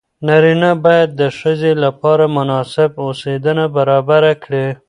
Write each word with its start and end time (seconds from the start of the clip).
نارینه 0.27 0.71
باید 0.85 1.09
د 1.21 1.23
ښځې 1.39 1.71
لپاره 1.83 2.23
مناسب 2.37 2.91
اوسېدنه 3.05 3.65
برابره 3.77 4.33
کړي. 4.43 4.65